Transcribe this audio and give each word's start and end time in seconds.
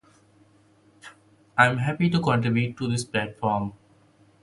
l 1.59 1.63
am 1.65 1.77
happy 1.85 2.09
to 2.09 2.19
contribute 2.29 2.75
to 2.75 2.83
this 2.91 3.05
platform 3.05 3.65